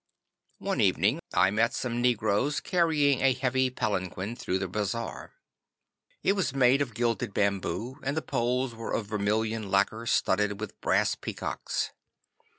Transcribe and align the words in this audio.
'One 0.57 0.81
evening 0.81 1.19
I 1.31 1.51
met 1.51 1.75
some 1.75 2.01
negroes 2.01 2.59
carrying 2.59 3.21
a 3.21 3.33
heavy 3.33 3.69
palanquin 3.69 4.35
through 4.35 4.57
the 4.57 4.67
bazaar. 4.67 5.35
It 6.23 6.33
was 6.33 6.55
made 6.55 6.81
of 6.81 6.95
gilded 6.95 7.35
bamboo, 7.35 7.99
and 8.01 8.17
the 8.17 8.23
poles 8.23 8.73
were 8.73 8.93
of 8.95 9.05
vermilion 9.05 9.69
lacquer 9.69 10.07
studded 10.07 10.59
with 10.59 10.81
brass 10.81 11.13
peacocks. 11.13 11.91